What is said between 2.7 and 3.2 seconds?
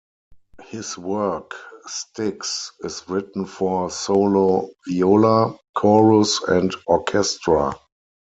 is